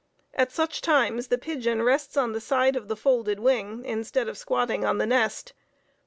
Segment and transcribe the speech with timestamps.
[0.33, 4.35] At such times the pigeon rests on the side of the folded wing, instead of
[4.35, 5.53] squatting on the nest.